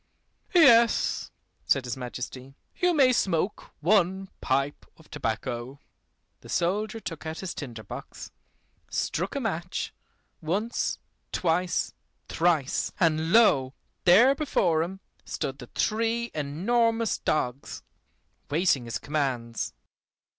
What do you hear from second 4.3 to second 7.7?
pipe of tobacco." The soldier took out his